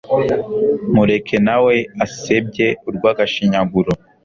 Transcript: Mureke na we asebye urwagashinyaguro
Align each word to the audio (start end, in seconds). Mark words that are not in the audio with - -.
Mureke 0.93 1.35
na 1.47 1.55
we 1.63 1.75
asebye 2.05 2.67
urwagashinyaguro 2.87 3.91